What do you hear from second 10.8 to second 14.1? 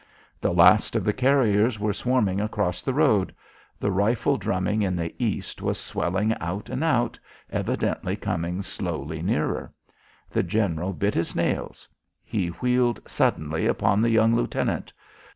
bit his nails. He wheeled suddenly upon the